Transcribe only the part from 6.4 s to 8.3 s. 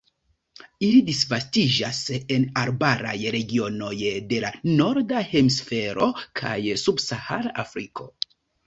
kaj subsahara Afriko.